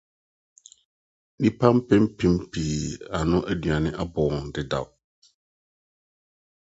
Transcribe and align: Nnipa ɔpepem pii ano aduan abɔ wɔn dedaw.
Nnipa 1.35 1.65
ɔpepem 1.73 2.05
pii 2.51 2.77
ano 3.17 3.37
aduan 3.51 3.85
abɔ 4.01 4.21
wɔn 4.29 4.45
dedaw. 4.53 4.85